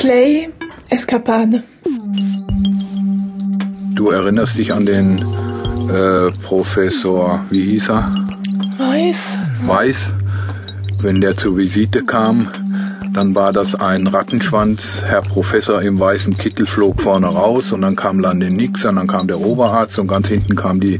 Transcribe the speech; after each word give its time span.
Play 0.00 0.48
Eskapade. 0.88 1.62
Du 3.94 4.08
erinnerst 4.08 4.56
dich 4.56 4.72
an 4.72 4.86
den 4.86 5.18
äh, 5.90 6.30
Professor, 6.42 7.44
wie 7.50 7.64
hieß 7.64 7.90
er? 7.90 8.14
Weiß. 8.78 9.38
Weiß. 9.66 10.12
Wenn 11.02 11.20
der 11.20 11.36
zur 11.36 11.58
Visite 11.58 12.02
kam, 12.02 12.48
dann 13.12 13.34
war 13.34 13.52
das 13.52 13.74
ein 13.74 14.06
Rattenschwanz. 14.06 15.02
Herr 15.04 15.20
Professor 15.20 15.82
im 15.82 16.00
weißen 16.00 16.38
Kittel 16.38 16.64
flog 16.64 17.02
vorne 17.02 17.26
raus 17.26 17.70
und 17.70 17.82
dann 17.82 17.94
kam 17.94 18.20
Lande 18.20 18.50
nix 18.50 18.86
und 18.86 18.96
dann 18.96 19.06
kam 19.06 19.26
der 19.26 19.38
Oberarzt 19.38 19.98
und 19.98 20.06
ganz 20.06 20.28
hinten 20.28 20.56
kam 20.56 20.80
die 20.80 20.98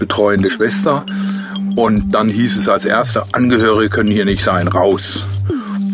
betreuende 0.00 0.50
Schwester. 0.50 1.06
Und 1.76 2.12
dann 2.12 2.28
hieß 2.28 2.56
es 2.56 2.68
als 2.68 2.86
erster, 2.86 3.24
Angehörige 3.30 3.88
können 3.88 4.10
hier 4.10 4.24
nicht 4.24 4.42
sein, 4.42 4.66
raus. 4.66 5.24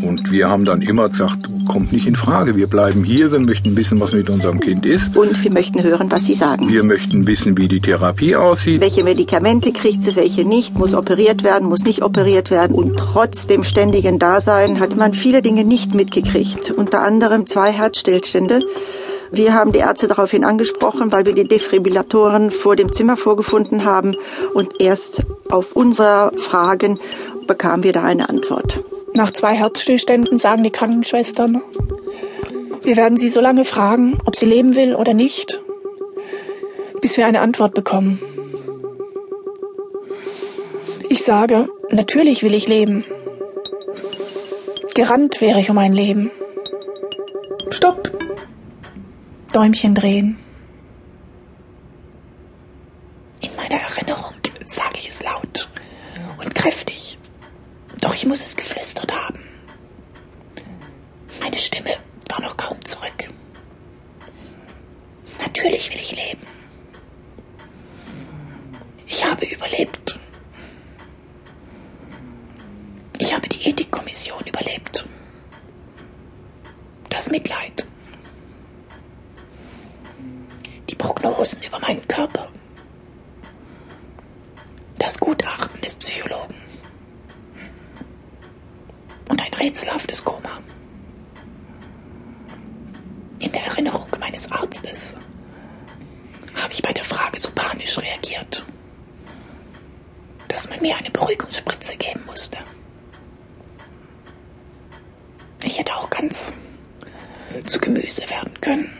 Und 0.02 0.30
wir 0.30 0.48
haben 0.48 0.64
dann 0.64 0.82
immer 0.82 1.08
gesagt, 1.08 1.48
kommt 1.66 1.92
nicht 1.92 2.06
in 2.06 2.16
Frage. 2.16 2.56
Wir 2.56 2.66
bleiben 2.66 3.04
hier, 3.04 3.32
wir 3.32 3.40
möchten 3.40 3.76
wissen, 3.76 4.00
was 4.00 4.12
mit 4.12 4.30
unserem 4.30 4.60
Kind 4.60 4.86
ist. 4.86 5.16
Und 5.16 5.42
wir 5.42 5.52
möchten 5.52 5.82
hören, 5.82 6.10
was 6.10 6.26
Sie 6.26 6.34
sagen. 6.34 6.68
Wir 6.68 6.84
möchten 6.84 7.26
wissen, 7.26 7.56
wie 7.58 7.68
die 7.68 7.80
Therapie 7.80 8.36
aussieht. 8.36 8.80
Welche 8.80 9.04
Medikamente 9.04 9.72
kriegt 9.72 10.02
sie, 10.02 10.16
welche 10.16 10.44
nicht, 10.44 10.78
muss 10.78 10.94
operiert 10.94 11.42
werden, 11.42 11.68
muss 11.68 11.84
nicht 11.84 12.02
operiert 12.02 12.50
werden. 12.50 12.74
Und 12.74 12.96
trotz 12.96 13.46
dem 13.46 13.64
ständigen 13.64 14.18
Dasein 14.18 14.80
hat 14.80 14.96
man 14.96 15.14
viele 15.14 15.42
Dinge 15.42 15.64
nicht 15.64 15.94
mitgekriegt. 15.94 16.70
Unter 16.70 17.02
anderem 17.02 17.46
zwei 17.46 17.72
Herzstillstände. 17.72 18.60
Wir 19.30 19.52
haben 19.52 19.72
die 19.72 19.80
Ärzte 19.80 20.08
daraufhin 20.08 20.44
angesprochen, 20.44 21.12
weil 21.12 21.26
wir 21.26 21.34
die 21.34 21.46
Defibrillatoren 21.46 22.50
vor 22.50 22.76
dem 22.76 22.92
Zimmer 22.92 23.16
vorgefunden 23.16 23.84
haben. 23.84 24.16
Und 24.54 24.80
erst 24.80 25.22
auf 25.50 25.76
unsere 25.76 26.32
Fragen 26.38 26.98
bekamen 27.46 27.82
wir 27.82 27.92
da 27.92 28.04
eine 28.04 28.28
Antwort. 28.28 28.80
Nach 29.18 29.32
zwei 29.32 29.56
Herzstillständen 29.56 30.38
sagen 30.38 30.62
die 30.62 30.70
Krankenschwestern, 30.70 31.60
wir 32.84 32.96
werden 32.96 33.18
sie 33.18 33.30
so 33.30 33.40
lange 33.40 33.64
fragen, 33.64 34.16
ob 34.26 34.36
sie 34.36 34.46
leben 34.46 34.76
will 34.76 34.94
oder 34.94 35.12
nicht, 35.12 35.60
bis 37.00 37.16
wir 37.16 37.26
eine 37.26 37.40
Antwort 37.40 37.74
bekommen. 37.74 38.22
Ich 41.08 41.24
sage, 41.24 41.68
natürlich 41.90 42.44
will 42.44 42.54
ich 42.54 42.68
leben. 42.68 43.04
Gerannt 44.94 45.40
wäre 45.40 45.58
ich 45.58 45.68
um 45.68 45.78
ein 45.78 45.94
Leben. 45.94 46.30
Stopp. 47.70 48.16
Däumchen 49.52 49.96
drehen. 49.96 50.38
In 53.40 53.50
meiner 53.56 53.80
Erinnerung 53.80 54.34
sage 54.64 54.98
ich 54.98 55.08
es 55.08 55.24
laut 55.24 55.68
und 56.40 56.54
kräftig. 56.54 57.18
Doch 58.00 58.14
ich 58.14 58.26
muss 58.26 58.44
es 58.44 58.54
Natürlich 65.58 65.90
will 65.90 65.98
ich 65.98 66.12
leben. 66.12 66.46
Ich 69.08 69.24
habe 69.28 69.44
überlebt. 69.44 70.16
Ich 73.18 73.34
habe 73.34 73.48
die 73.48 73.68
Ethikkommission 73.68 74.46
überlebt. 74.46 75.04
Das 77.08 77.28
Mitleid. 77.28 77.88
Die 80.88 80.94
Prognosen 80.94 81.60
über 81.64 81.80
meinen 81.80 82.06
Körper. 82.06 82.48
Das 85.00 85.18
Gutachten 85.18 85.80
des 85.80 85.96
Psychologen. 85.96 86.54
Und 89.28 89.42
ein 89.42 89.54
rätselhaftes 89.54 90.24
Koma. 90.24 90.60
In 93.40 93.50
der 93.50 93.64
Erinnerung 93.64 94.06
meines 94.20 94.52
Arztes 94.52 95.14
habe 96.68 96.74
ich 96.74 96.82
bei 96.82 96.92
der 96.92 97.04
Frage 97.04 97.38
so 97.38 97.50
panisch 97.54 97.98
reagiert, 97.98 98.62
dass 100.48 100.68
man 100.68 100.82
mir 100.82 100.98
eine 100.98 101.10
Beruhigungsspritze 101.10 101.96
geben 101.96 102.20
musste. 102.26 102.58
Ich 105.64 105.78
hätte 105.78 105.96
auch 105.96 106.10
ganz 106.10 106.52
zu 107.64 107.78
Gemüse 107.78 108.28
werden 108.28 108.52
können. 108.60 108.92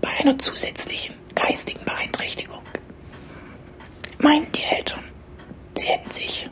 Bei 0.00 0.08
einer 0.20 0.38
zusätzlichen 0.38 1.14
geistigen 1.34 1.84
Beeinträchtigung 1.84 2.62
meinen 4.20 4.50
die 4.52 4.62
Eltern, 4.62 5.04
sie 5.76 5.88
hätten 5.88 6.10
sich 6.10 6.48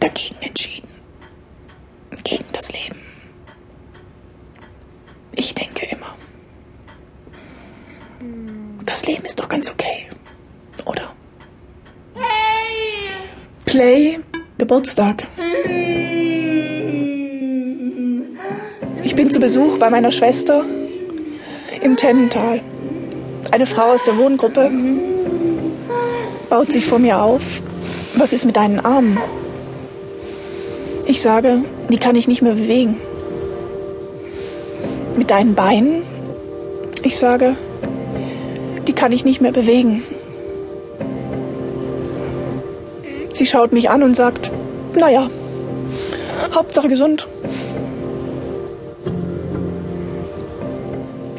dagegen 0.00 0.42
entschieden. 0.42 0.88
Gegen 2.24 2.46
das 2.52 2.72
Leben. 2.72 2.98
Ich 5.36 5.54
denke 5.54 5.86
immer, 5.86 6.16
das 8.94 9.06
Leben 9.06 9.24
ist 9.24 9.40
doch 9.40 9.48
ganz 9.48 9.68
okay, 9.72 10.06
oder? 10.84 11.12
Play 13.64 14.20
Geburtstag. 14.56 15.26
Ich 19.02 19.16
bin 19.16 19.30
zu 19.30 19.40
Besuch 19.40 19.78
bei 19.80 19.90
meiner 19.90 20.12
Schwester 20.12 20.64
im 21.82 21.96
Tennental. 21.96 22.60
Eine 23.50 23.66
Frau 23.66 23.82
aus 23.94 24.04
der 24.04 24.16
Wohngruppe 24.16 24.70
baut 26.48 26.70
sich 26.70 26.86
vor 26.86 27.00
mir 27.00 27.20
auf. 27.20 27.62
Was 28.14 28.32
ist 28.32 28.44
mit 28.44 28.54
deinen 28.54 28.78
Armen? 28.78 29.18
Ich 31.06 31.20
sage, 31.20 31.64
die 31.88 31.98
kann 31.98 32.14
ich 32.14 32.28
nicht 32.28 32.42
mehr 32.42 32.54
bewegen. 32.54 32.98
Mit 35.16 35.32
deinen 35.32 35.56
Beinen? 35.56 36.04
Ich 37.02 37.18
sage, 37.18 37.56
die 38.86 38.92
kann 38.92 39.12
ich 39.12 39.24
nicht 39.24 39.40
mehr 39.40 39.52
bewegen. 39.52 40.02
Sie 43.32 43.46
schaut 43.46 43.72
mich 43.72 43.90
an 43.90 44.02
und 44.02 44.14
sagt, 44.14 44.52
naja, 44.96 45.28
Hauptsache 46.54 46.88
gesund. 46.88 47.26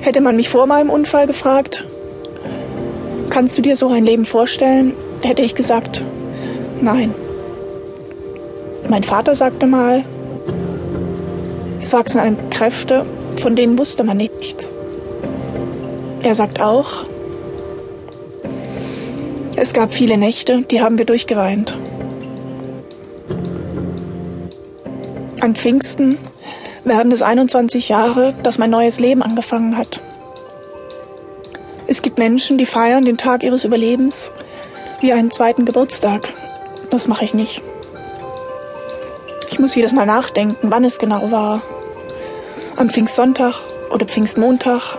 Hätte 0.02 0.22
man 0.22 0.36
mich 0.36 0.50
vor 0.50 0.68
meinem 0.68 0.90
Unfall 0.90 1.26
gefragt, 1.26 1.86
kannst 3.30 3.58
du 3.58 3.62
dir 3.62 3.76
so 3.76 3.88
ein 3.90 4.06
Leben 4.06 4.26
vorstellen, 4.26 4.94
hätte 5.24 5.42
ich 5.42 5.56
gesagt, 5.56 6.04
nein. 6.82 7.14
Mein 8.88 9.04
Vater 9.04 9.34
sagte 9.34 9.66
mal, 9.66 10.04
es 11.82 11.94
wachsen 11.94 12.20
einem 12.20 12.50
Kräfte, 12.50 13.06
von 13.38 13.56
denen 13.56 13.80
wusste 13.80 14.04
man 14.04 14.18
nichts. 14.18 14.74
Er 16.24 16.36
sagt 16.36 16.62
auch, 16.62 17.06
es 19.56 19.74
gab 19.74 19.94
viele 19.94 20.18
Nächte, 20.18 20.62
die 20.62 20.82
haben 20.82 20.98
wir 20.98 21.06
durchgeweint. 21.06 21.78
An 25.40 25.56
Pfingsten 25.56 26.18
werden 26.84 27.12
es 27.12 27.22
21 27.22 27.90
Jahre, 27.90 28.34
dass 28.44 28.58
mein 28.58 28.70
neues 28.70 29.00
Leben 29.00 29.22
angefangen 29.22 29.78
hat. 29.78 30.02
Es 31.88 32.02
gibt 32.02 32.18
Menschen, 32.18 32.58
die 32.58 32.66
feiern 32.66 33.06
den 33.06 33.18
Tag 33.18 33.44
ihres 33.44 33.64
Überlebens 33.64 34.32
wie 35.02 35.14
einen 35.14 35.32
zweiten 35.32 35.66
Geburtstag. 35.66 36.34
Das 36.90 37.08
mache 37.08 37.26
ich 37.26 37.34
nicht. 37.34 37.62
Ich 39.52 39.60
muss 39.60 39.76
jedes 39.76 39.94
Mal 39.94 40.06
nachdenken, 40.06 40.72
wann 40.72 40.84
es 40.84 41.00
genau 41.00 41.32
war. 41.32 41.62
Am 42.76 42.90
Pfingstsonntag 42.90 43.56
oder 43.92 44.06
Pfingstmontag. 44.06 44.98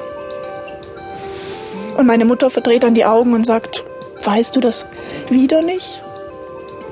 Und 1.97 2.07
meine 2.07 2.25
Mutter 2.25 2.51
verdreht 2.51 2.85
dann 2.85 2.95
die 2.95 3.05
Augen 3.05 3.35
und 3.35 3.45
sagt, 3.45 3.85
weißt 4.27 4.57
du 4.57 4.61
das 4.61 4.87
wieder 5.31 5.63
nicht? 5.63 6.03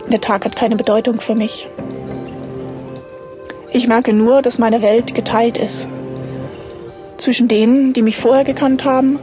Der 0.09 0.21
Tag 0.21 0.45
hat 0.45 0.57
keine 0.57 0.77
Bedeutung 0.77 1.21
für 1.21 1.35
mich. 1.35 1.69
Ich 3.73 3.89
merke 3.89 4.13
nur, 4.13 4.43
dass 4.43 4.59
meine 4.59 4.83
Welt 4.83 5.15
geteilt 5.15 5.59
ist. 5.59 5.89
Zwischen 7.17 7.49
denen, 7.49 7.93
die 7.93 8.03
mich 8.03 8.17
vorher 8.17 8.45
gekannt 8.45 8.85
haben, 8.85 9.19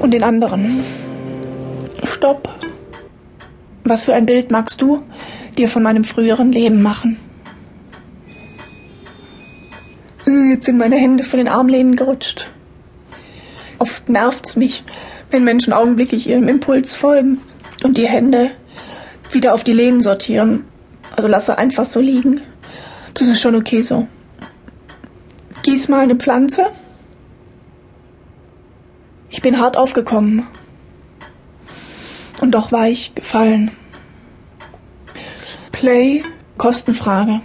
und 0.00 0.12
den 0.12 0.22
anderen. 0.22 0.82
Stopp. 2.02 2.48
Was 3.84 4.04
für 4.04 4.14
ein 4.14 4.26
Bild 4.26 4.50
magst 4.50 4.80
du 4.80 5.02
dir 5.58 5.68
von 5.68 5.82
meinem 5.82 6.04
früheren 6.04 6.52
Leben 6.52 6.82
machen? 6.82 7.18
Jetzt 10.26 10.66
sind 10.66 10.78
meine 10.78 10.96
Hände 10.96 11.24
von 11.24 11.38
den 11.38 11.48
Armlehnen 11.48 11.96
gerutscht. 11.96 12.48
Oft 13.78 14.08
nervt's 14.08 14.56
mich, 14.56 14.84
wenn 15.30 15.44
Menschen 15.44 15.72
augenblicklich 15.72 16.28
ihrem 16.28 16.48
Impuls 16.48 16.94
folgen 16.94 17.40
und 17.84 17.96
die 17.96 18.08
Hände 18.08 18.50
wieder 19.32 19.54
auf 19.54 19.64
die 19.64 19.72
Lehnen 19.72 20.00
sortieren. 20.00 20.64
Also 21.16 21.28
lasse 21.28 21.58
einfach 21.58 21.86
so 21.86 22.00
liegen. 22.00 22.40
Das 23.14 23.28
ist 23.28 23.40
schon 23.40 23.54
okay 23.54 23.82
so. 23.82 24.06
Gieß 25.62 25.88
mal 25.88 26.00
eine 26.00 26.16
Pflanze. 26.16 26.66
Ich 29.28 29.42
bin 29.42 29.60
hart 29.60 29.76
aufgekommen. 29.76 30.46
Und 32.40 32.52
doch 32.52 32.72
weich 32.72 33.14
gefallen. 33.14 33.70
Play, 35.72 36.24
Kostenfrage. 36.56 37.40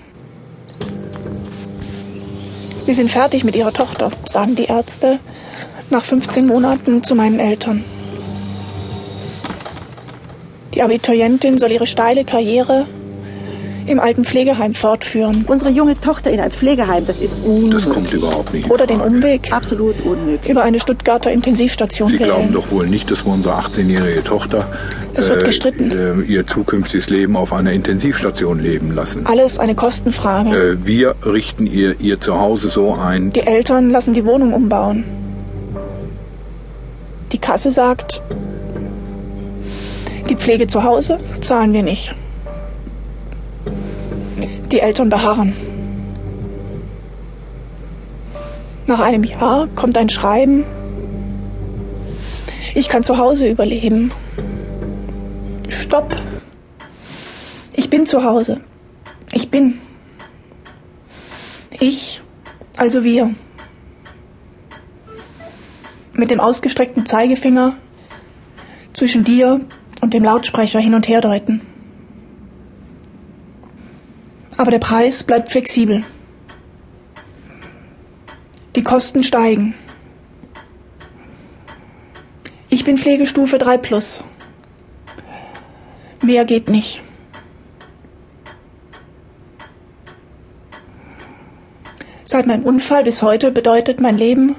Wir 2.86 2.94
sind 2.94 3.10
fertig 3.10 3.44
mit 3.44 3.56
ihrer 3.56 3.74
Tochter, 3.74 4.12
sagen 4.26 4.56
die 4.56 4.66
Ärzte 4.66 5.20
nach 5.92 6.04
15 6.04 6.46
Monaten 6.48 7.04
zu 7.04 7.16
meinen 7.16 7.40
Eltern. 7.40 7.84
Die 10.74 10.82
Abiturientin 10.82 11.58
soll 11.58 11.72
ihre 11.72 11.88
steile 11.88 12.26
Karriere 12.26 12.86
im 13.88 14.00
alten 14.00 14.26
Pflegeheim 14.26 14.74
fortführen. 14.74 15.46
Unsere 15.48 15.70
junge 15.70 15.98
Tochter 16.00 16.32
in 16.32 16.40
ein 16.40 16.52
Pflegeheim, 16.52 17.06
das 17.06 17.20
ist 17.20 17.36
unmöglich. 17.46 17.84
Das 17.86 17.94
kommt 17.94 18.12
überhaupt 18.12 18.52
nicht. 18.52 18.66
in 18.66 18.72
Oder 18.72 18.88
den. 18.88 19.00
Umweg 19.00 19.54
Absolut 19.54 19.96
unmöglich. 20.04 20.50
über 20.50 20.64
eine 20.64 20.80
Stuttgarter 20.80 21.32
Intensivstation 21.32 22.10
Sie 22.10 22.18
glauben 22.18 22.46
wählen. 22.46 22.54
doch 22.54 22.72
wohl 22.72 22.88
nicht, 22.88 23.12
dass 23.12 23.24
wir 23.26 23.32
unsere 23.32 23.56
18-jährige 23.60 24.24
Tochter 24.24 24.68
Es 25.14 25.30
wird 25.30 25.46
gestritten. 25.46 25.92
äh, 25.92 26.24
ihr 26.24 26.48
zukünftiges 26.48 27.12
Leben 27.12 27.38
auf 27.38 27.54
einer 27.54 27.72
Intensivstation 27.74 28.60
leben 28.60 28.94
lassen. 28.96 29.28
Alles 29.28 29.60
eine 29.60 29.76
Kostenfrage. 29.76 30.72
Äh, 30.72 30.78
wir 30.88 31.14
richten 31.24 31.68
ihr 31.68 32.00
ihr 32.02 32.20
Zuhause 32.20 32.70
so 32.70 32.96
ein. 32.96 33.30
Die 33.34 33.42
Eltern 33.42 33.92
lassen 33.92 34.14
die 34.16 34.26
Wohnung 34.26 34.52
umbauen. 34.54 35.04
Die 37.32 37.40
Kasse 37.40 37.72
sagt, 37.72 38.22
die 40.30 40.36
Pflege 40.36 40.68
zu 40.68 40.84
Hause 40.84 41.20
zahlen 41.42 41.74
wir 41.74 41.84
nicht. 41.84 42.16
Die 44.72 44.80
Eltern 44.80 45.10
beharren. 45.10 45.56
Nach 48.88 49.00
einem 49.00 49.24
Jahr 49.24 49.68
kommt 49.76 49.98
ein 49.98 50.10
Schreiben. 50.10 50.64
Ich 52.74 52.90
kann 52.90 53.04
zu 53.04 53.18
Hause 53.18 53.48
überleben. 53.48 54.12
Stopp. 55.70 56.16
Ich 57.74 57.90
bin 57.90 58.06
zu 58.06 58.24
Hause. 58.24 58.62
Ich 59.34 59.50
bin. 59.50 59.80
Ich, 61.80 62.22
also 62.78 63.04
wir. 63.04 63.34
Mit 66.16 66.32
dem 66.32 66.40
ausgestreckten 66.40 67.06
Zeigefinger 67.06 67.78
zwischen 68.94 69.24
dir 69.24 69.60
und 70.02 70.14
dem 70.14 70.24
Lautsprecher 70.24 70.80
hin 70.80 70.94
und 70.94 71.08
her 71.08 71.22
deuten. 71.22 71.62
Aber 74.58 74.72
der 74.72 74.80
Preis 74.80 75.24
bleibt 75.24 75.52
flexibel. 75.52 76.04
Die 78.76 78.84
Kosten 78.84 79.24
steigen. 79.24 79.74
Ich 82.70 82.86
bin 82.86 82.98
Pflegestufe 82.98 83.58
3 83.58 83.78
plus. 83.78 84.24
Mehr 86.22 86.46
geht 86.46 86.70
nicht. 86.70 87.02
Seit 92.24 92.48
meinem 92.48 92.64
Unfall 92.64 93.04
bis 93.04 93.22
heute 93.22 93.52
bedeutet 93.52 94.02
mein 94.02 94.18
Leben 94.18 94.56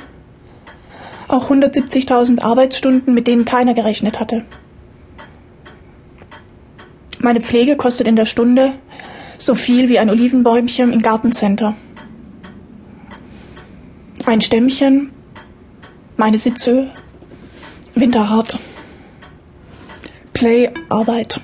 auch 1.29 1.51
170.000 1.51 2.41
Arbeitsstunden, 2.43 3.15
mit 3.15 3.27
denen 3.27 3.45
keiner 3.45 3.75
gerechnet 3.75 4.21
hatte. 4.21 4.45
Meine 7.19 7.41
Pflege 7.41 7.77
kostet 7.77 8.07
in 8.07 8.17
der 8.17 8.27
Stunde 8.27 8.75
so 9.39 9.55
viel 9.55 9.89
wie 9.89 9.99
ein 9.99 10.11
Olivenbäumchen 10.11 10.93
im 10.93 11.03
Gartencenter. 11.03 11.75
Ein 14.25 14.41
Stämmchen, 14.41 15.13
meine 16.17 16.39
Sitzhöhe, 16.39 16.91
winterhart. 17.95 18.59
Play, 20.33 20.71
Arbeit. 20.89 21.41